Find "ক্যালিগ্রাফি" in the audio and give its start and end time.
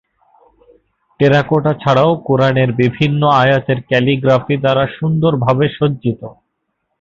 3.81-4.55